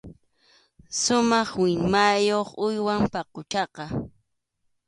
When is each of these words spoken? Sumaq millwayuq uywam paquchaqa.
Sumaq 1.01 1.49
millwayuq 1.61 2.49
uywam 2.65 3.03
paquchaqa. 3.13 3.85